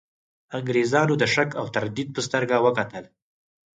[0.57, 3.05] انګرېزانو د شک او تردید په سترګه وکتل.